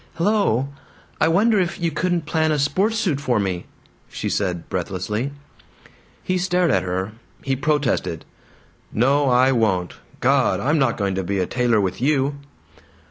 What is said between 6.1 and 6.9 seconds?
He stared at